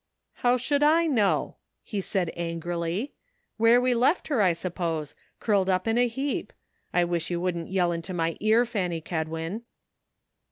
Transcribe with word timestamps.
"How 0.43 0.57
should 0.57 0.81
I 0.81 1.05
know?" 1.05 1.57
he 1.83 2.01
said 2.01 2.31
angrily;" 2.35 3.13
where 3.57 3.79
we 3.79 3.93
left 3.93 4.29
her, 4.29 4.41
I 4.41 4.51
suppose, 4.51 5.13
curled 5.39 5.69
up 5.69 5.87
in 5.87 5.99
a 5.99 6.07
heap. 6.07 6.53
I 6.91 7.03
wish 7.05 7.29
you 7.29 7.39
wouldn't 7.39 7.69
yell 7.69 7.91
into 7.91 8.11
my 8.11 8.35
ear, 8.39 8.65
Fanny 8.65 8.99
Kedwin." 8.99 9.61